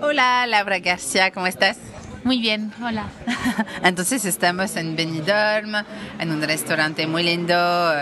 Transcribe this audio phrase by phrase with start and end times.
[0.00, 1.76] Hola, Laura García, ¿cómo estás?
[2.24, 3.10] Muy bien, hola.
[3.84, 5.84] Entonces estamos en Benidorm,
[6.18, 7.54] en un restaurante muy lindo,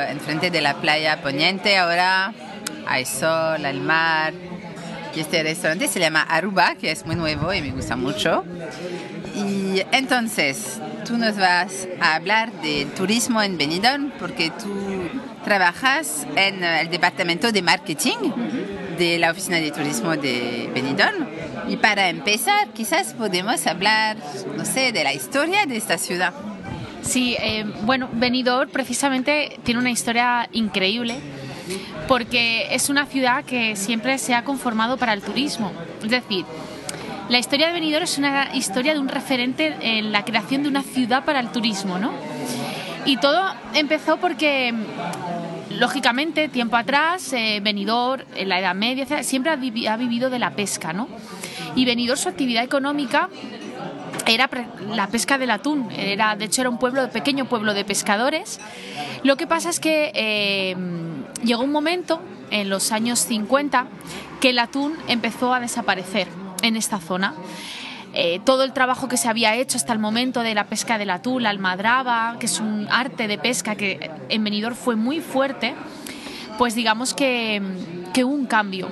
[0.08, 1.76] enfrente de la playa poniente.
[1.76, 2.32] Ahora
[2.86, 4.34] hay sol, el mar.
[5.16, 8.44] Y este restaurante se llama Aruba, que es muy nuevo y me gusta mucho.
[9.34, 15.10] Y entonces, tú nos vas a hablar de turismo en Benidorm porque tú
[15.42, 18.30] trabajas en el departamento de marketing
[18.98, 21.26] de la oficina de turismo de Benidorm.
[21.68, 24.16] Y para empezar, quizás podemos hablar,
[24.56, 26.34] no sé, de la historia de esta ciudad.
[27.02, 31.16] Sí, eh, bueno, Benidorm precisamente tiene una historia increíble
[32.06, 35.72] porque es una ciudad que siempre se ha conformado para el turismo.
[36.02, 36.44] Es decir,
[37.28, 40.82] la historia de Benidorm es una historia de un referente en la creación de una
[40.82, 42.12] ciudad para el turismo, ¿no?
[43.04, 43.42] Y todo
[43.74, 44.74] empezó porque
[45.78, 49.56] lógicamente, tiempo atrás, eh, Benidorm, en la Edad Media, siempre ha,
[49.96, 51.08] vivido de la pesca, ¿no?
[51.74, 53.28] Y Benidorm, su actividad económica
[54.26, 54.50] era
[54.90, 55.90] la pesca del atún.
[55.92, 58.60] Era, de hecho, era un pueblo, pequeño pueblo de pescadores.
[59.22, 60.76] Lo que pasa es que eh,
[61.42, 62.20] llegó un momento,
[62.50, 63.86] en los años 50,
[64.40, 66.28] que el atún empezó a desaparecer
[66.62, 67.34] en esta zona.
[68.14, 71.10] Eh, todo el trabajo que se había hecho hasta el momento de la pesca del
[71.10, 75.74] atún, la almadraba, que es un arte de pesca que en Benidorm fue muy fuerte,
[76.56, 77.62] pues digamos que,
[78.14, 78.88] que hubo un cambio.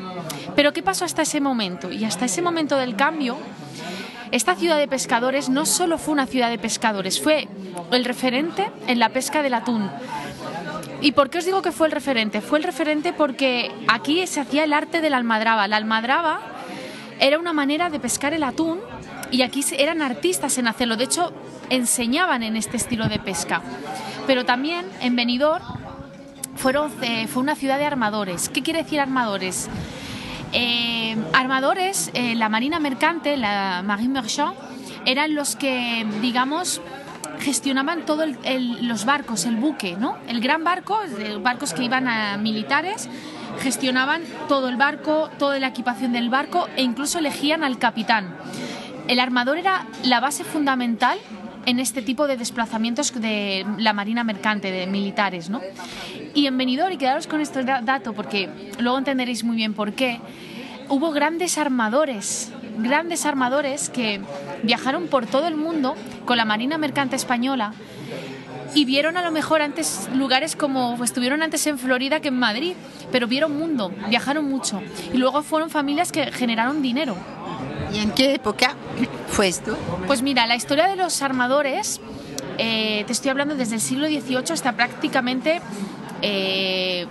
[0.54, 1.90] Pero ¿qué pasó hasta ese momento?
[1.90, 3.36] Y hasta ese momento del cambio,
[4.32, 7.48] esta ciudad de pescadores no solo fue una ciudad de pescadores, fue
[7.90, 9.90] el referente en la pesca del atún.
[11.00, 12.40] ¿Y por qué os digo que fue el referente?
[12.40, 15.68] Fue el referente porque aquí se hacía el arte de la almadraba.
[15.68, 16.40] La almadraba
[17.20, 18.80] era una manera de pescar el atún
[19.30, 20.96] y aquí eran artistas en hacerlo.
[20.96, 21.32] De hecho,
[21.70, 23.62] enseñaban en este estilo de pesca.
[24.26, 25.64] Pero también en Benidorm
[26.56, 28.48] fueron, eh, fue una ciudad de armadores.
[28.48, 29.68] ¿Qué quiere decir armadores?
[30.52, 34.54] Eh, armadores, eh, la marina mercante, la marine marchand,
[35.04, 36.80] eran los que, digamos,
[37.40, 38.28] gestionaban todos
[38.80, 40.16] los barcos, el buque, ¿no?
[40.26, 40.98] El gran barco,
[41.40, 43.08] barcos que iban a militares,
[43.60, 48.34] gestionaban todo el barco, toda la equipación del barco e incluso elegían al capitán.
[49.08, 51.18] El armador era la base fundamental
[51.64, 55.60] en este tipo de desplazamientos de la marina mercante, de militares, ¿no?
[56.34, 60.20] Y en Benidorm, y quedaros con este dato porque luego entenderéis muy bien por qué,
[60.88, 64.20] hubo grandes armadores, grandes armadores que
[64.62, 67.72] viajaron por todo el mundo con la marina mercante española
[68.74, 72.74] y vieron a lo mejor antes lugares como estuvieron antes en Florida que en Madrid,
[73.10, 77.16] pero vieron mundo, viajaron mucho y luego fueron familias que generaron dinero.
[77.92, 78.74] ¿Y en qué época
[79.28, 79.76] fue esto?
[80.06, 82.00] Pues mira, la historia de los armadores,
[82.58, 85.60] eh, te estoy hablando desde el siglo XVIII hasta prácticamente
[86.22, 87.06] eh,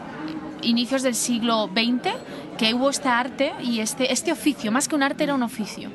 [0.61, 2.11] inicios del siglo XX,
[2.57, 5.89] que hubo este arte y este, este oficio, más que un arte era un oficio.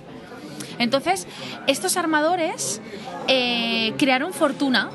[0.78, 1.26] Entonces,
[1.66, 2.80] estos armadores
[3.28, 4.90] eh, crearon fortuna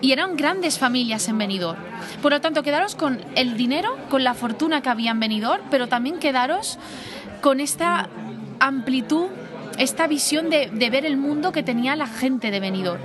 [0.00, 1.78] y eran grandes familias en Benidorm.
[2.22, 5.88] Por lo tanto, quedaros con el dinero, con la fortuna que había en Benidorm, pero
[5.88, 6.78] también quedaros
[7.40, 8.08] con esta
[8.60, 9.26] amplitud,
[9.78, 13.00] esta visión de, ver el mundo que tenía la gente de Benidorm.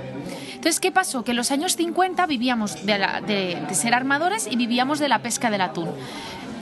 [0.54, 1.24] Entonces, ¿qué pasó?
[1.24, 5.60] Que en los años 50 vivíamos de, ser armadores y vivíamos de la pesca del
[5.60, 5.90] atún,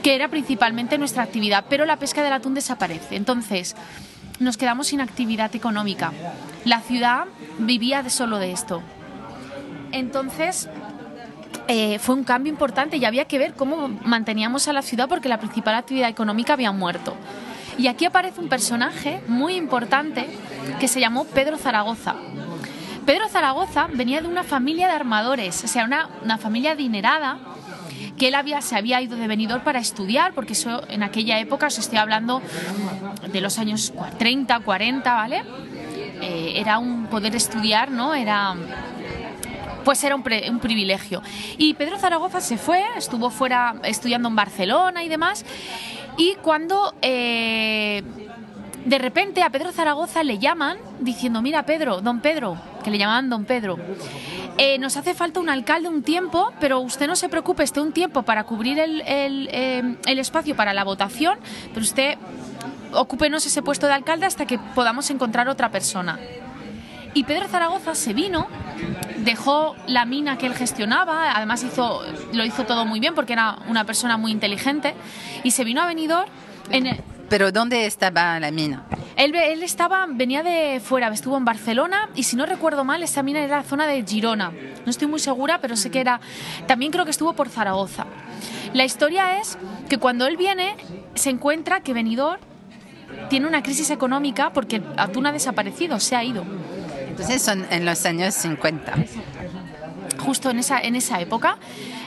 [0.03, 3.15] que era principalmente nuestra actividad, pero la pesca del atún desaparece.
[3.15, 3.75] Entonces,
[4.39, 6.11] nos quedamos sin actividad económica.
[6.65, 7.25] La ciudad
[7.59, 8.81] vivía solo de esto.
[9.91, 10.67] Entonces,
[11.67, 15.29] eh, fue un cambio importante y había que ver cómo manteníamos a la ciudad porque
[15.29, 17.15] la principal actividad económica había muerto.
[17.77, 20.27] Y aquí aparece un personaje muy importante
[20.79, 22.15] que se llamó Pedro Zaragoza.
[23.05, 27.37] Pedro Zaragoza venía de una familia de armadores, o sea, una, una familia adinerada
[28.17, 31.67] que él había, se había ido de venidor para estudiar, porque eso en aquella época,
[31.67, 32.41] os estoy hablando
[33.31, 35.43] de los años 30, 40, ¿vale?
[36.21, 38.13] Eh, era un poder estudiar, ¿no?
[38.13, 38.55] Era
[39.83, 41.21] pues era un, un, privilegio.
[41.57, 45.43] Y Pedro Zaragoza se fue, estuvo fuera estudiando en Barcelona y demás,
[46.17, 48.03] y cuando eh,
[48.85, 53.29] de repente a Pedro Zaragoza le llaman diciendo, mira Pedro, don Pedro, que le llamaban
[53.29, 53.77] don Pedro,
[54.57, 57.91] eh, nos hace falta un alcalde un tiempo, pero usted no se preocupe, esté un
[57.91, 61.39] tiempo para cubrir el, eh, el espacio para la votación,
[61.69, 62.17] pero usted
[62.93, 66.19] ocúpenos ese puesto de alcalde hasta que podamos encontrar otra persona.
[67.15, 68.47] Y Pedro Zaragoza se vino,
[69.23, 72.01] dejó la mina que él gestionaba, además hizo,
[72.33, 74.93] lo hizo todo muy bien porque era una persona muy inteligente,
[75.43, 76.29] y se vino a Benidorm
[76.71, 78.83] en ¿Pero dónde estaba la mina?
[79.15, 83.23] Él, él, estaba, venía de fuera, estuvo en Barcelona y si no recuerdo mal, esta
[83.23, 84.51] mina era la zona de Girona.
[84.51, 86.19] No estoy muy segura, pero sé que era.
[86.67, 88.05] También creo que estuvo por Zaragoza.
[88.73, 89.57] La historia es
[89.89, 90.75] que cuando él viene,
[91.15, 92.39] se encuentra que Benidorm
[93.29, 96.45] tiene una crisis económica porque el atún ha desaparecido, se ha ido.
[97.13, 98.93] Entonces son en los años 50.
[100.17, 101.57] Justo en esa, en esa época,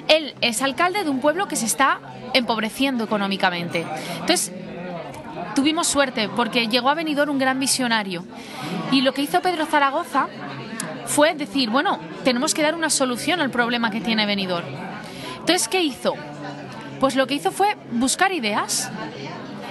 [0.08, 2.00] él es alcalde de un pueblo que se está
[2.34, 3.86] empobreciendo económicamente.
[4.20, 4.50] Entonces,
[5.54, 8.24] tuvimos suerte porque llegó a Benidorm un gran visionario.
[8.90, 10.26] Y lo que hizo Pedro Zaragoza
[11.06, 14.66] fue decir, bueno, tenemos que dar una solución al problema que tiene Benidorm.
[15.38, 16.14] Entonces, ¿qué hizo?
[16.98, 18.90] Pues lo que hizo fue buscar ideas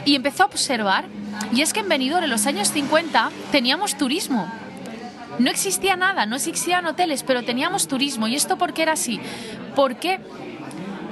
[0.06, 1.04] y empezó a observar.
[1.52, 4.50] Y es que en Benidorm en los años 50 teníamos turismo.
[5.40, 8.28] No existía nada, no existían hoteles, pero teníamos turismo.
[8.28, 9.20] ¿Y esto por qué era así?
[9.76, 10.20] Porque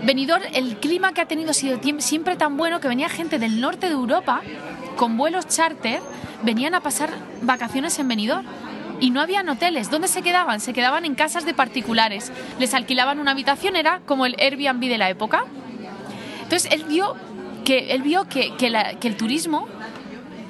[0.03, 3.61] Benidorm, el clima que ha tenido ha sido siempre tan bueno que venía gente del
[3.61, 4.41] norte de Europa
[4.97, 6.01] con vuelos charter,
[6.43, 7.09] venían a pasar
[7.41, 8.45] vacaciones en Benidorm.
[8.99, 9.89] Y no habían hoteles.
[9.89, 10.61] ¿Dónde se quedaban?
[10.61, 12.31] Se quedaban en casas de particulares.
[12.59, 15.43] Les alquilaban una habitación, era como el Airbnb de la época.
[16.43, 17.15] Entonces él vio
[17.65, 19.67] que, él vio que, que el turismo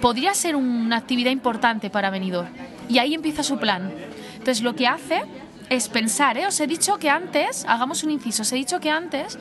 [0.02, 2.50] podría ser una actividad importante para Benidorm.
[2.90, 3.92] Y ahí empieza su plan.
[4.34, 5.24] Entonces lo que hace
[5.70, 6.46] es pensar, ¿eh?
[6.46, 9.40] os he dicho que antes, hagamos un inciso, os he dicho que antes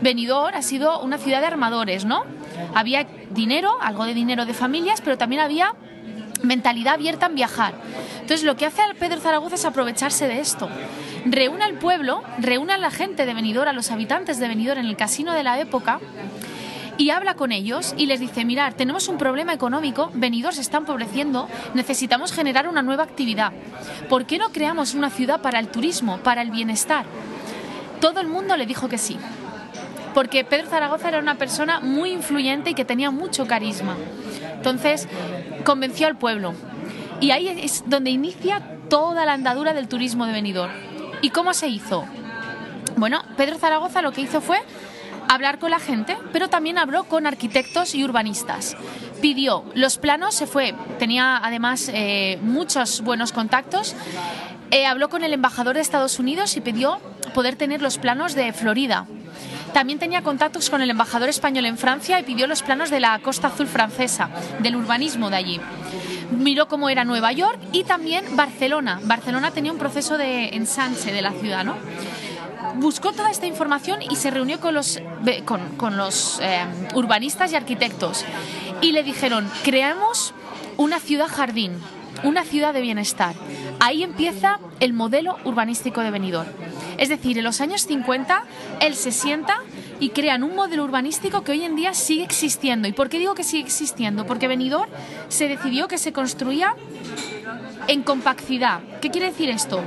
[0.00, 2.24] Benidorm ha sido una ciudad de armadores, ¿no?
[2.74, 5.74] Había dinero, algo de dinero de familias, pero también había
[6.42, 7.74] mentalidad abierta en viajar.
[8.20, 10.68] Entonces lo que hace Pedro Zaragoza es aprovecharse de esto.
[11.24, 14.86] Reúne al pueblo, reúne a la gente de Benidorm, a los habitantes de Benidorm en
[14.86, 16.00] el casino de la época
[16.98, 20.78] y habla con ellos y les dice, mirar, tenemos un problema económico, Benidorm se está
[20.78, 23.52] empobreciendo, necesitamos generar una nueva actividad.
[24.08, 27.06] ¿Por qué no creamos una ciudad para el turismo, para el bienestar?
[28.00, 29.16] Todo el mundo le dijo que sí,
[30.12, 33.96] porque Pedro Zaragoza era una persona muy influyente y que tenía mucho carisma.
[34.54, 35.08] Entonces,
[35.64, 36.54] convenció al pueblo.
[37.20, 40.72] Y ahí es donde inicia toda la andadura del turismo de Benidorm.
[41.22, 42.04] ¿Y cómo se hizo?
[42.96, 44.58] Bueno, Pedro Zaragoza lo que hizo fue
[45.28, 48.76] hablar con la gente, pero también habló con arquitectos y urbanistas.
[49.20, 53.94] Pidió los planos, se fue, tenía además eh, muchos buenos contactos.
[54.70, 57.00] Eh, habló con el embajador de Estados Unidos y pidió
[57.34, 59.06] poder tener los planos de Florida.
[59.72, 63.18] También tenía contactos con el embajador español en Francia y pidió los planos de la
[63.20, 64.30] Costa Azul francesa,
[64.60, 65.60] del urbanismo de allí.
[66.30, 69.00] Miró cómo era Nueva York y también Barcelona.
[69.04, 71.76] Barcelona tenía un proceso de ensanche de la ciudad, ¿no?
[72.76, 75.00] Buscó toda esta información y se reunió con los,
[75.44, 78.24] con, los eh, urbanistas y arquitectos
[78.80, 80.34] y le dijeron, creamos
[80.76, 81.72] una ciudad jardín,
[82.22, 83.34] una ciudad de bienestar.
[83.80, 86.48] Ahí empieza el modelo urbanístico de Benidorm.
[86.98, 88.44] Es decir, en los años 50
[88.80, 89.58] él se sienta
[90.00, 92.88] y crean un modelo urbanístico que hoy en día sigue existiendo.
[92.88, 94.26] ¿Y por qué digo que sigue existiendo?
[94.26, 94.90] Porque Benidorm
[95.28, 96.74] se decidió que se construía
[97.88, 98.80] en compacidad.
[99.00, 99.82] ¿Qué quiere decir esto?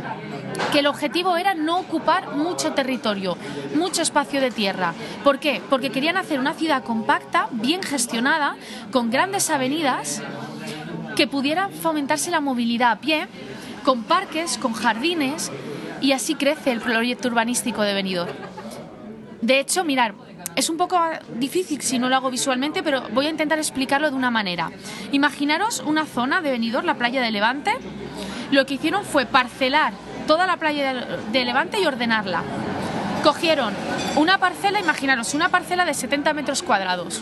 [0.72, 3.38] Que el objetivo era no ocupar mucho territorio,
[3.76, 4.94] mucho espacio de tierra.
[5.24, 5.62] ¿Por qué?
[5.70, 8.56] Porque querían hacer una ciudad compacta, bien gestionada,
[8.92, 10.22] con grandes avenidas
[11.16, 13.28] que pudiera fomentarse la movilidad a pie,
[13.84, 15.52] con parques, con jardines,
[16.02, 18.32] y así crece el proyecto urbanístico de Benidorm.
[19.42, 20.14] De hecho, mirar,
[20.56, 21.00] es un poco
[21.36, 24.72] difícil si no lo hago visualmente, pero voy a intentar explicarlo de una manera.
[25.12, 27.72] Imaginaros una zona de Benidorm, la playa de Levante.
[28.52, 29.94] Lo que hicieron fue parcelar
[30.32, 30.94] toda la playa
[31.34, 32.42] de Levante y ordenarla.
[33.22, 33.74] Cogieron
[34.16, 37.22] una parcela, imaginaros, una parcela de 70 metros cuadrados.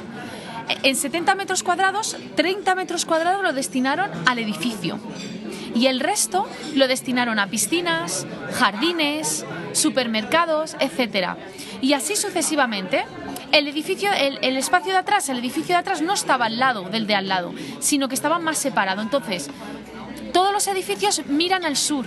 [0.84, 5.00] En 70 metros cuadrados, 30 metros cuadrados lo destinaron al edificio.
[5.74, 11.30] Y el resto lo destinaron a piscinas, jardines, supermercados, etc.
[11.82, 13.06] Y así sucesivamente.
[13.52, 16.84] El edificio, el, el, espacio de atrás, el edificio de atrás no estaba al lado
[16.84, 19.02] del de al lado, sino que estaba más separado.
[19.02, 19.50] Entonces,
[20.32, 22.06] todos los edificios miran al sur,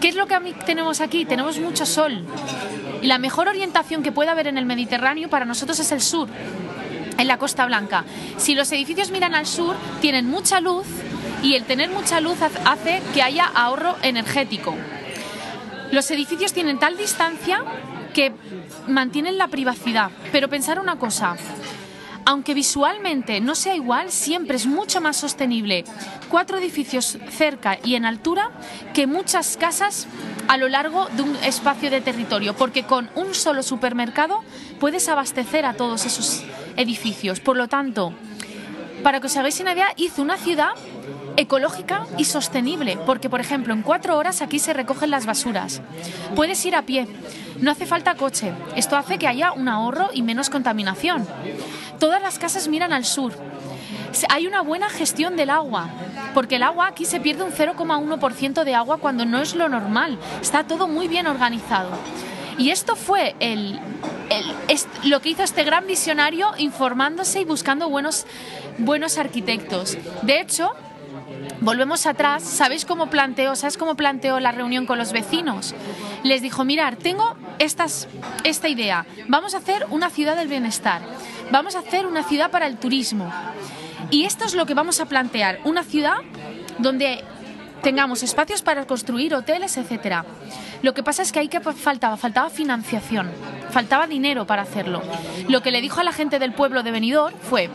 [0.00, 1.24] ¿Qué es lo que tenemos aquí?
[1.24, 2.24] Tenemos mucho sol.
[3.02, 6.28] Y la mejor orientación que puede haber en el Mediterráneo para nosotros es el sur,
[7.18, 8.04] en la Costa Blanca.
[8.36, 10.86] Si los edificios miran al sur, tienen mucha luz
[11.42, 14.74] y el tener mucha luz hace que haya ahorro energético.
[15.92, 17.62] Los edificios tienen tal distancia
[18.12, 18.32] que
[18.88, 20.10] mantienen la privacidad.
[20.32, 21.36] Pero pensar una cosa,
[22.26, 25.84] aunque visualmente no sea igual, siempre es mucho más sostenible
[26.28, 28.50] cuatro edificios cerca y en altura
[28.92, 30.08] que muchas casas
[30.48, 34.42] a lo largo de un espacio de territorio, porque con un solo supermercado
[34.80, 36.42] puedes abastecer a todos esos
[36.76, 37.38] edificios.
[37.38, 38.12] Por lo tanto,
[39.04, 40.70] para que os hagáis una idea, hizo una ciudad
[41.36, 45.80] ecológica y sostenible, porque por ejemplo en cuatro horas aquí se recogen las basuras.
[46.34, 47.06] Puedes ir a pie,
[47.60, 48.52] no hace falta coche.
[48.74, 51.26] Esto hace que haya un ahorro y menos contaminación.
[51.98, 53.32] Todas las casas miran al sur.
[54.28, 55.90] Hay una buena gestión del agua,
[56.34, 60.18] porque el agua aquí se pierde un 0,1% de agua cuando no es lo normal.
[60.40, 61.90] Está todo muy bien organizado.
[62.58, 63.78] Y esto fue el,
[65.04, 68.26] lo que hizo este gran visionario informándose y buscando buenos,
[68.78, 69.98] buenos arquitectos.
[70.22, 70.72] De hecho,
[71.60, 75.74] Volvemos atrás, ¿sabéis cómo planteó, ¿sabes cómo planteó la reunión con los vecinos?
[76.22, 81.02] Les dijo, mirar, tengo esta idea, vamos a hacer una ciudad del bienestar,
[81.50, 83.32] vamos a hacer una ciudad para el turismo.
[84.10, 86.16] Y esto es lo que vamos a plantear, una ciudad
[86.78, 87.24] donde
[87.82, 90.24] tengamos espacios para construir hoteles, etcétera.
[90.82, 93.30] Lo que pasa es que ahí que faltaba, faltaba financiación,
[93.70, 95.02] faltaba dinero para hacerlo.
[95.48, 97.70] Lo que le dijo a la gente del pueblo de Benidorm fue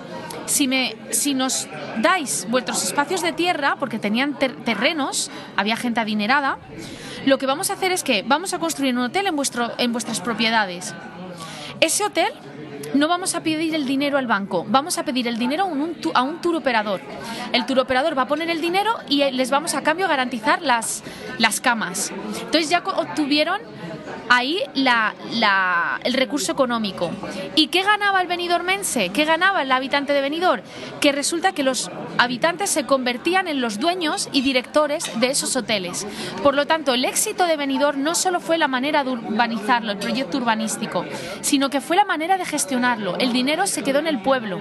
[0.46, 1.68] si, me, si nos
[1.98, 6.58] dais vuestros espacios de tierra, porque tenían terrenos, había gente adinerada,
[7.26, 9.92] lo que vamos a hacer es que vamos a construir un hotel en, vuestro, en
[9.92, 10.94] vuestras propiedades.
[11.80, 12.32] Ese hotel
[12.94, 15.96] no vamos a pedir el dinero al banco, vamos a pedir el dinero a un,
[16.14, 17.02] a tour operador.
[17.54, 21.04] El tour operador va a poner el dinero y les vamos a cambio garantizar las,
[21.38, 22.12] las camas.
[22.42, 23.62] Entonces ya obtuvieron
[24.32, 24.64] ahí
[26.06, 27.12] el recurso económico.
[27.56, 29.10] ¿Y qué ganaba el benidormense?
[29.10, 30.64] ¿Qué ganaba el habitante de Benidorm?
[31.02, 36.08] Que resulta que los habitantes se convertían en los dueños y directores de esos hoteles.
[36.42, 39.98] Por lo tanto, el éxito de Benidorm no solo fue la manera de urbanizarlo, el
[39.98, 41.06] proyecto urbanístico,
[41.42, 43.18] sino que fue la manera de gestionarlo.
[43.18, 44.60] El dinero se quedó en el pueblo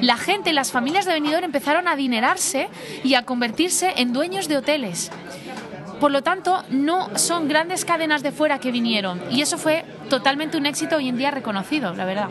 [0.00, 2.68] la gente, las familias de Benidorm empezaron a adinerarse
[3.04, 5.10] y a convertirse en dueños de hoteles.
[6.00, 10.56] Por lo tanto, no son grandes cadenas de fuera que vinieron y eso fue totalmente
[10.56, 12.30] un éxito hoy en día reconocido, la verdad.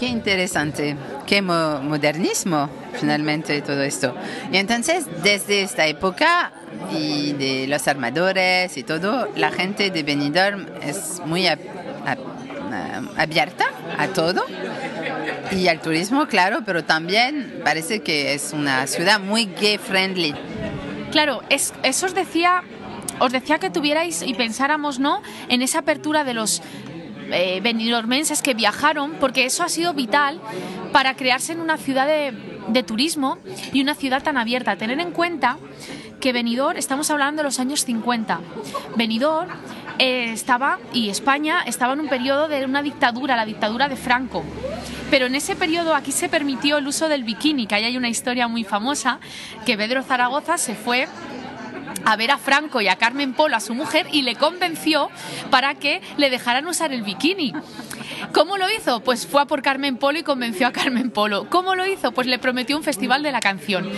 [0.00, 4.14] Qué interesante, qué modernismo finalmente todo esto.
[4.50, 6.52] Y entonces, desde esta época
[6.90, 11.46] y de los armadores y todo, la gente de Benidorm es muy
[13.16, 14.44] abierta a todo
[15.52, 20.34] y al turismo, claro, pero también parece que es una ciudad muy gay friendly.
[21.14, 22.64] Claro, eso os decía,
[23.20, 25.22] os decía que tuvierais y pensáramos, ¿no?
[25.48, 26.60] En esa apertura de los
[27.30, 27.62] eh,
[28.42, 30.40] que viajaron, porque eso ha sido vital
[30.90, 33.38] para crearse en una ciudad de, turismo
[33.72, 34.74] y una ciudad tan abierta.
[34.74, 35.58] Tener en cuenta
[36.18, 38.40] que Benidorm, estamos hablando de los años 50.
[38.96, 39.50] Benidorm
[40.00, 44.42] eh, estaba, y España estaba en un periodo de una dictadura, la dictadura de Franco.
[45.10, 48.08] Pero en ese periodo aquí se permitió el uso del bikini, que ahí hay una
[48.08, 49.20] historia muy famosa,
[49.64, 51.08] que Pedro Zaragoza se fue
[52.04, 55.10] a ver a Franco y a Carmen Polo, a su mujer, y le convenció
[55.50, 57.52] para que le dejaran usar el bikini.
[58.32, 59.00] ¿Cómo lo hizo?
[59.00, 61.48] Pues fue a por Carmen Polo y convenció a Carmen Polo.
[61.48, 62.12] ¿Cómo lo hizo?
[62.12, 63.88] Pues le prometió un festival de la canción.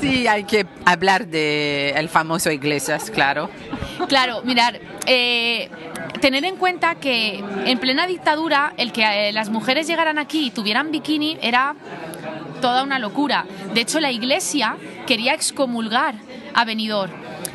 [0.00, 3.50] Sí, hay que hablar del el famoso Iglesias, claro.
[4.08, 5.68] Claro, mirar, eh,
[6.20, 10.50] tener en cuenta que en plena dictadura el que eh, las mujeres llegaran aquí y
[10.50, 11.74] tuvieran bikini era
[12.60, 13.46] toda una locura.
[13.72, 14.76] De hecho, la iglesia
[15.06, 16.14] quería excomulgar
[16.54, 17.12] a Benidorm.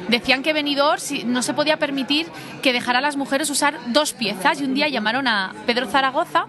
[0.08, 2.28] Decían que Benidorm no se podía permitir
[2.62, 6.46] que dejara a las mujeres usar dos piezas y un día llamaron a Pedro Zaragoza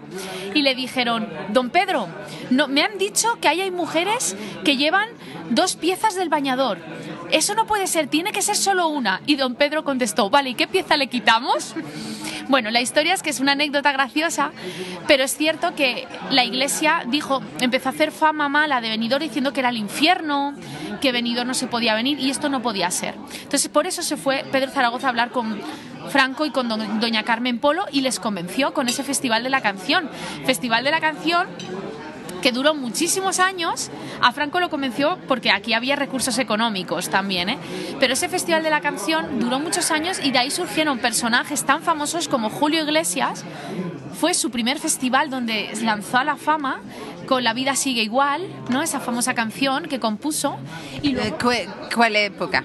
[0.53, 2.07] y le dijeron, don Pedro,
[2.49, 5.09] me han dicho que hay mujeres que llevan
[5.49, 6.77] dos piezas del bañador
[7.31, 9.21] eso no puede ser, tiene que ser solo una.
[9.25, 11.75] Y don Pedro contestó, vale, ¿y qué pieza le quitamos?
[12.49, 14.51] Bueno, la historia es que es una anécdota graciosa,
[15.05, 19.51] pero es cierto que la iglesia dijo, empezó a hacer fama mala de venidor diciendo
[19.51, 20.53] que era el infierno,
[21.01, 23.15] que venidor no se podía venir y esto no podía ser.
[23.33, 25.59] Entonces, por eso se fue Pedro Zaragoza a hablar con
[26.09, 26.69] Franco y con
[26.99, 30.09] doña Carmen Polo y les convenció con ese Festival de la Canción.
[30.45, 31.47] Festival de la Canción
[32.41, 33.89] que duró muchísimos años.
[34.21, 37.57] A Franco lo convenció porque aquí había recursos económicos también, ¿eh?
[37.99, 41.81] pero ese Festival de la Canción duró muchos años y de ahí surgieron personajes tan
[41.81, 43.43] famosos como Julio Iglesias.
[44.19, 46.81] Fue su primer festival donde lanzó a la fama
[47.27, 48.81] con La vida sigue igual, ¿no?
[48.81, 50.57] esa famosa canción que compuso.
[51.03, 51.15] Y
[51.93, 52.63] ¿Cuál época?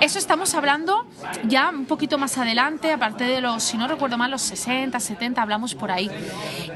[0.00, 1.06] Eso estamos hablando
[1.44, 5.40] ya un poquito más adelante, aparte de los, si no recuerdo mal, los 60, 70,
[5.40, 6.10] hablamos por ahí.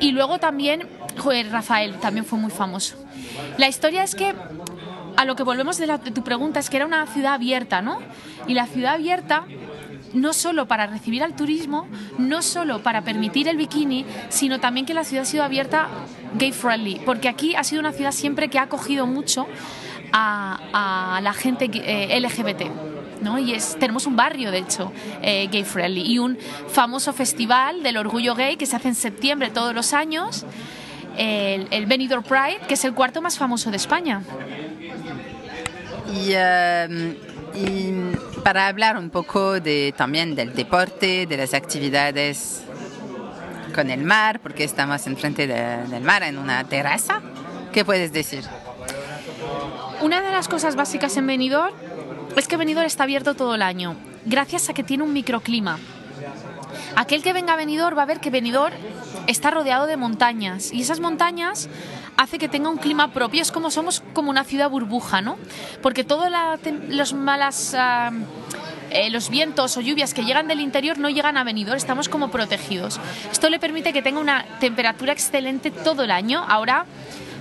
[0.01, 2.97] Y luego también, joder, Rafael también fue muy famoso.
[3.59, 4.35] La historia es que
[5.17, 7.99] a lo que volvemos de, tu pregunta es que era una ciudad abierta, ¿no?
[8.47, 9.45] Y la ciudad abierta
[10.15, 11.87] no solo para recibir al turismo,
[12.19, 15.89] no solo para permitir el bikini, sino también que la ciudad ha sido abierta
[16.35, 19.47] gay friendly, porque aquí ha sido una ciudad siempre que ha acogido mucho
[20.13, 22.88] a, la gente eh, LGBT.
[23.23, 23.39] ¿No?
[23.39, 27.97] Y es, tenemos un barrio, de hecho, eh, gay friendly y un famoso festival del
[27.97, 30.45] orgullo gay que se hace en septiembre todos los años,
[31.17, 34.23] el, el Benidorm Pride, que es el cuarto más famoso de España.
[36.15, 37.17] Y, em,
[37.55, 42.63] y para hablar un poco de, también del deporte, de las actividades
[43.75, 47.21] con el mar, porque estamos enfrente del mar en una terraza,
[47.73, 48.45] ¿qué puedes decir?
[50.01, 51.75] Una de las cosas básicas en Benidorm
[52.37, 55.79] es que Benidorm está abierto todo el año, gracias a que tiene un microclima.
[56.97, 58.75] aquel que venga a Benidorm va a ver que Benidorm
[59.27, 61.69] está rodeado de montañas y esas montañas
[62.17, 63.41] hace que tenga un clima propio.
[63.41, 65.39] Es como somos como una ciudad burbuja, ¿no?
[65.83, 66.29] Porque todos
[66.89, 67.75] los malas...
[67.77, 68.11] Ah,
[68.91, 72.31] eh, los vientos o lluvias que llegan del interior no llegan a Benidorm, estamos como
[72.31, 72.99] protegidos.
[73.31, 76.43] Esto le permite que tenga una temperatura excelente todo el año.
[76.49, 76.87] Ahora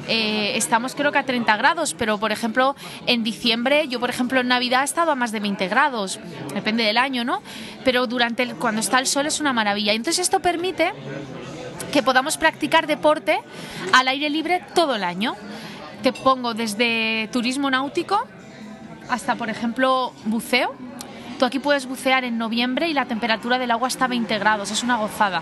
[0.07, 4.39] eh, estamos creo que a 30 grados, pero por ejemplo en diciembre, yo por ejemplo
[4.39, 6.19] en Navidad he estado a más de 20 grados,
[6.53, 7.41] depende del año, ¿no?
[7.83, 9.93] Pero durante el, cuando está el sol es una maravilla.
[9.93, 10.93] Entonces esto permite
[11.91, 13.39] que podamos practicar deporte
[13.93, 15.35] al aire libre todo el año.
[16.03, 18.25] Te pongo desde turismo náutico
[19.09, 20.75] hasta, por ejemplo, buceo.
[21.39, 24.71] Tú aquí puedes bucear en noviembre y la temperatura del agua está a 20 grados,
[24.71, 25.41] es una gozada.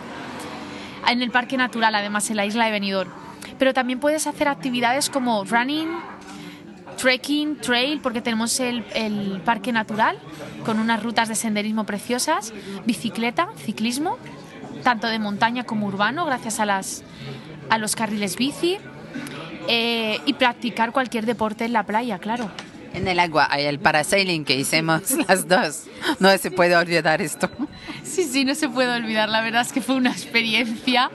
[1.08, 3.25] En el parque natural, además, en la isla de Benidorm.
[3.58, 5.90] Pero también puedes hacer actividades como running,
[6.98, 10.18] trekking, trail, porque tenemos el, el, parque natural
[10.66, 12.54] con unas rutas de senderismo preciosas,
[12.86, 14.18] bicicleta, ciclismo,
[14.84, 17.04] tanto de montaña como urbano, gracias a, las,
[17.70, 18.78] a los carriles bici,
[19.68, 22.50] eh, y practicar cualquier deporte en la playa, claro.
[22.96, 25.84] En el agua hay el parasailing que hicimos las dos.
[26.20, 27.50] No se puede olvidar esto.
[28.04, 29.28] Sí, sí, no se puede olvidar.
[29.28, 31.12] La verdad es que fue una experiencia.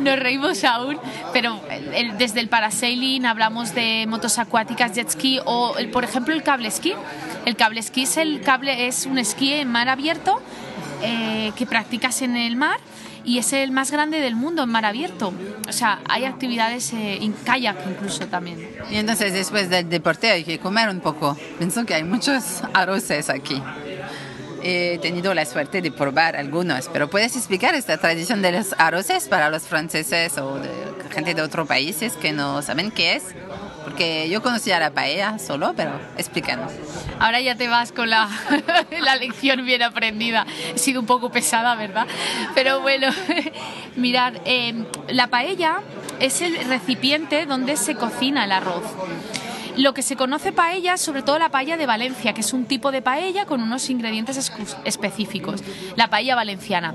[0.00, 0.98] Nos reímos aún,
[1.34, 1.60] pero
[2.16, 6.94] desde el parasailing hablamos de motos acuáticas, jet ski o, por ejemplo, el cable esquí.
[7.44, 10.40] El cable esquí es, el cable, es un esquí en mar abierto
[11.02, 12.78] eh, que practicas en el mar
[13.24, 15.32] y es el más grande del mundo en mar abierto.
[15.68, 18.68] O sea, hay actividades eh, en kayak incluso también.
[18.90, 21.36] Y entonces después del deporte hay que comer un poco.
[21.58, 23.60] Pienso que hay muchos arroces aquí.
[24.62, 29.28] He tenido la suerte de probar algunos, pero ¿puedes explicar esta tradición de los arroces
[29.28, 30.70] para los franceses o de
[31.10, 33.24] gente de otros países que no saben qué es?
[33.84, 36.72] Porque yo conocía la paella solo, pero explícanos.
[37.20, 38.28] Ahora ya te vas con la,
[39.00, 40.46] la lección bien aprendida.
[40.74, 42.06] He sido un poco pesada, ¿verdad?
[42.54, 43.08] Pero bueno,
[43.96, 45.80] mirar, eh, la paella
[46.20, 48.84] es el recipiente donde se cocina el arroz
[49.76, 52.92] lo que se conoce paella, sobre todo la paella de Valencia, que es un tipo
[52.92, 54.50] de paella con unos ingredientes
[54.84, 55.62] específicos,
[55.96, 56.94] la paella valenciana.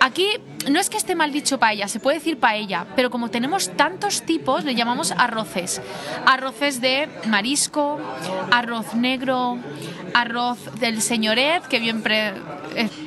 [0.00, 0.26] Aquí
[0.70, 4.22] no es que esté mal dicho paella, se puede decir paella, pero como tenemos tantos
[4.22, 5.80] tipos, le llamamos arroces.
[6.26, 7.98] Arroces de marisco,
[8.50, 9.58] arroz negro,
[10.14, 12.34] arroz del señoret, que bien eh,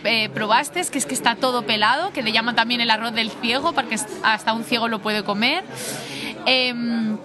[0.04, 3.30] eh, probaste, que es que está todo pelado, que le llaman también el arroz del
[3.30, 5.63] ciego, porque hasta un ciego lo puede comer.
[6.45, 7.17] Em,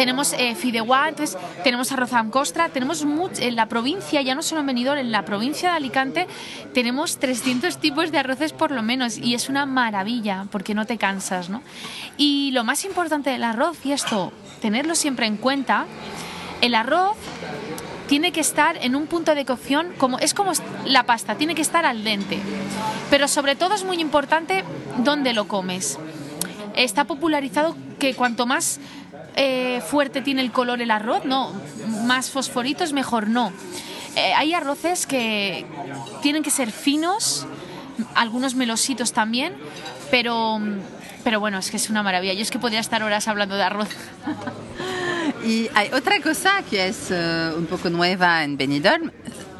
[0.00, 3.04] tenemos eh, fideuá, entonces tenemos arroz costra, tenemos
[3.38, 6.26] en la provincia, ya no solo en Benidorm, en la provincia de Alicante
[6.72, 10.96] tenemos 300 tipos de arroces por lo menos y es una maravilla porque no te
[10.96, 11.60] cansas, ¿no?
[12.16, 14.32] Y lo más importante del arroz, y esto,
[14.62, 15.84] tenerlo siempre en cuenta,
[16.62, 17.18] el arroz
[18.06, 20.52] tiene que estar en un punto de cocción como es como
[20.86, 22.38] la pasta, tiene que estar al dente.
[23.10, 24.64] Pero sobre todo es muy importante
[25.04, 25.98] dónde lo comes.
[26.74, 28.80] Está popularizado que cuanto más
[29.42, 31.54] eh, fuerte tiene el color el arroz, no,
[32.04, 33.54] más fosforitos mejor no.
[34.14, 35.64] Eh, hay arroces que
[36.20, 37.46] tienen que ser finos,
[38.14, 39.54] algunos melositos también,
[40.10, 40.60] pero,
[41.24, 42.34] pero bueno, es que es una maravilla.
[42.34, 43.88] Yo es que podría estar horas hablando de arroz.
[45.46, 49.10] y hay otra cosa que es eh, un poco nueva en Benidorm,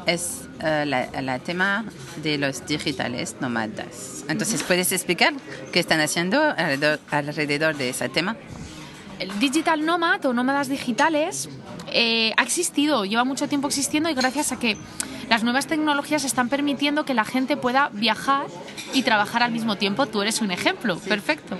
[0.05, 1.85] es el tema
[2.21, 4.25] de los digitales nómadas.
[4.27, 5.33] Entonces, ¿puedes explicar
[5.71, 8.37] qué están haciendo alrededor, alrededor de ese tema?
[9.21, 11.47] El digital nomad o nómadas digitales
[11.93, 14.77] eh, ha existido, lleva mucho tiempo existiendo y gracias a que
[15.29, 18.47] las nuevas tecnologías están permitiendo que la gente pueda viajar
[18.93, 20.07] y trabajar al mismo tiempo.
[20.07, 21.55] Tú eres un ejemplo, perfecto.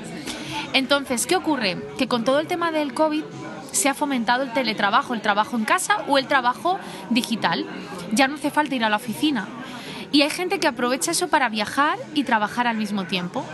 [0.73, 1.77] Entonces, ¿qué ocurre?
[1.97, 3.23] Que con todo el tema del COVID
[3.71, 6.79] se ha fomentado el teletrabajo, el trabajo en casa o el trabajo
[7.11, 7.65] digital.
[8.11, 9.47] Ya no hace falta ir a la oficina.
[10.11, 13.45] Y hay gente que aprovecha eso para viajar y trabajar al mismo tiempo.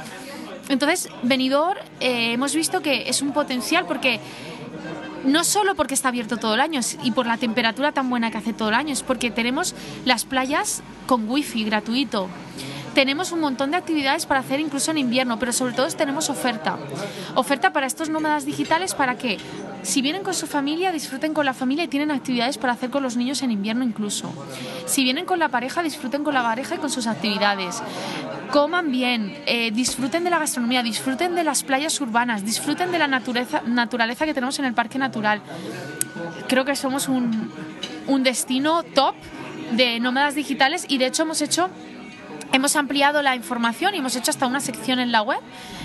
[0.70, 4.20] Entonces, Benidorm eh, hemos visto que es un potencial porque
[5.26, 8.38] no solo porque está abierto todo el año y por la temperatura tan buena que
[8.38, 9.76] hace todo el año, es porque tenemos
[10.06, 12.30] las playas con wifi gratuito.
[12.98, 16.80] Tenemos un montón de actividades para hacer incluso en invierno, pero sobre todo tenemos oferta.
[17.36, 19.38] Oferta para estos nómadas digitales para que
[19.84, 23.04] si vienen con su familia, disfruten con la familia y tienen actividades para hacer con
[23.04, 24.34] los niños en invierno incluso.
[24.88, 27.84] Si vienen con la pareja, disfruten con la pareja y con sus actividades
[28.52, 33.08] coman bien, eh, disfruten de la gastronomía, disfruten de las playas urbanas, disfruten de la
[33.08, 35.42] naturaleza, naturaleza que tenemos en el parque natural.
[36.48, 37.52] Creo que somos un,
[38.08, 39.14] un destino top
[39.74, 41.70] de nómadas digitales y de hecho hemos hecho
[42.54, 45.40] hemos ampliado la información y hemos hecho hasta una sección en la web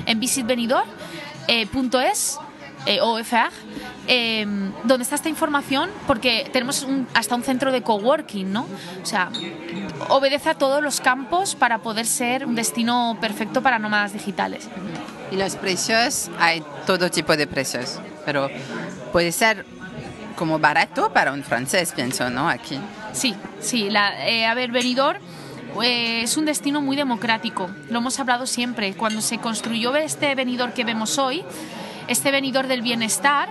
[0.07, 2.39] en visitvenidor.es
[2.85, 3.49] eh, OFR,
[4.09, 4.45] eh,
[4.83, 8.67] donde está esta información, porque tenemos un- hasta un centro de coworking, ¿no?
[9.03, 9.31] O sea,
[10.09, 14.69] obedece a todos los campos para poder ser un destino perfecto para nómadas digitales.
[15.31, 18.51] Y los precios, hay todo tipo de precios, pero
[19.13, 19.65] puede ser
[20.37, 22.49] como barato para un francés, pienso, ¿no?
[22.49, 22.81] Aquí.
[23.13, 23.91] Sí, sí.
[23.91, 25.21] La, eh, a ver, Benidorm
[25.81, 27.71] es un destino muy democrático.
[27.89, 28.93] Lo hemos hablado siempre.
[28.95, 31.45] Cuando se construyó este Benidorm que vemos hoy,
[32.09, 33.51] este Benidorm del bienestar,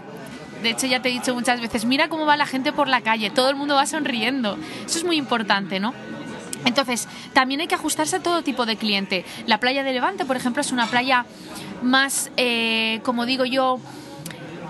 [0.62, 3.02] de hecho ya te he dicho muchas veces, mira cómo va la gente por la
[3.02, 4.58] calle, todo el mundo va sonriendo.
[4.86, 5.94] Eso es muy importante, ¿no?
[6.66, 9.26] Entonces, también hay que ajustarse a todo tipo de cliente.
[9.48, 11.26] La playa de Levante, por ejemplo, es una playa
[11.82, 13.80] más, eh, como digo yo,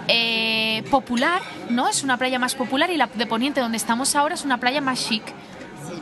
[0.07, 1.89] eh, popular, ¿no?
[1.89, 4.79] Es una playa más popular y la de Poniente, donde estamos ahora, es una playa
[4.79, 5.23] más chic.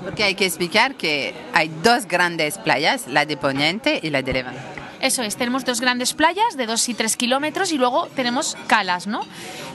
[0.03, 4.33] Porque hay que explicar que hay dos grandes playas, la de Poniente y la de
[4.33, 4.59] Levante.
[5.01, 9.07] Eso es, tenemos dos grandes playas de 2 y 3 kilómetros y luego tenemos calas,
[9.07, 9.21] ¿no?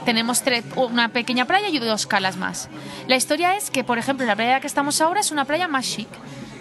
[0.05, 0.43] Tenemos
[0.75, 2.69] una pequeña playa y dos calas más.
[3.07, 5.87] La historia es que, por ejemplo, la playa que estamos ahora es una playa más
[5.87, 6.07] chic,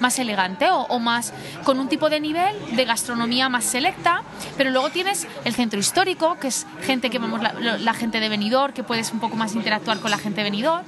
[0.00, 4.22] más elegante o, o más con un tipo de nivel de gastronomía más selecta,
[4.56, 8.30] pero luego tienes el centro histórico, que es gente que vemos la, la gente de
[8.30, 10.84] Benidorm, que puedes un poco más interactuar con la gente de Benidorm,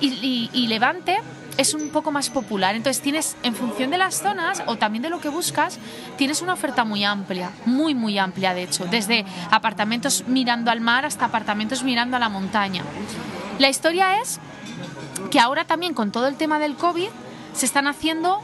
[0.00, 1.18] y, y- y Levante
[1.56, 2.74] es un poco más popular.
[2.74, 5.78] Entonces tienes, en función de las zonas o también de lo que buscas,
[6.16, 11.04] tienes una oferta muy amplia, muy, muy amplia de hecho, desde apartamentos mirando al mar
[11.04, 12.82] hasta apartamentos mirando a la montaña.
[13.58, 14.40] La historia es
[15.30, 17.08] que ahora también con todo el tema del COVID
[17.54, 18.40] se están haciendo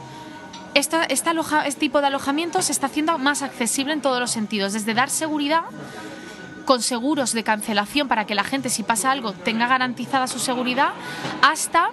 [0.75, 4.93] esta, este tipo de alojamiento se está haciendo más accesible en todos los sentidos, desde
[4.93, 5.63] dar seguridad
[6.65, 10.91] con seguros de cancelación para que la gente si pasa algo tenga garantizada su seguridad,
[11.41, 11.89] hasta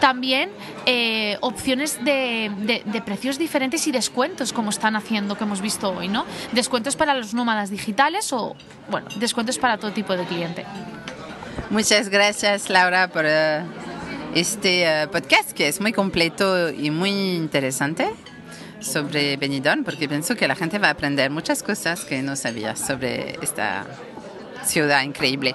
[0.00, 0.50] también
[0.86, 2.50] eh, opciones de,
[2.84, 6.24] de- precios diferentes y descuentos como están haciendo, que hemos visto hoy, ¿no?
[6.52, 8.54] Descuentos para los nómadas digitales o,
[8.90, 10.64] bueno, descuentos para todo tipo de cliente.
[11.70, 13.62] Muchas gracias, Laura, por eh,
[14.34, 18.08] este eh, podcast que es muy completo y muy interesante
[18.80, 22.76] sobre Benidorm, porque pienso que la gente va a aprender muchas cosas que no sabía
[22.76, 23.84] sobre esta
[24.64, 25.54] ciudad increíble.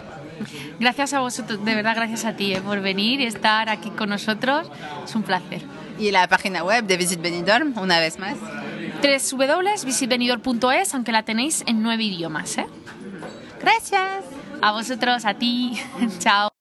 [0.80, 4.10] Gracias a vosotros, de verdad gracias a ti eh, por venir y estar aquí con
[4.10, 4.70] nosotros.
[5.04, 5.62] Es un placer.
[6.00, 8.36] Y la página web de Visit Benidorm, una vez más.
[9.02, 12.58] www.visitvenidor.es, aunque la tenéis en nueve idiomas.
[12.58, 12.66] ¿eh?
[13.62, 14.24] Gracias.
[14.62, 15.78] A vosotros, a ti.
[16.20, 16.53] Chao.